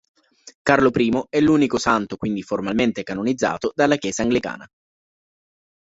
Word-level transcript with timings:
Carlo 0.63 0.89
I 0.95 1.27
è 1.29 1.39
l'unico 1.41 1.77
santo 1.77 2.17
quindi 2.17 2.41
formalmente 2.41 3.03
canonizzato 3.03 3.71
dalla 3.75 3.97
Chiesa 3.97 4.23
anglicana. 4.23 4.65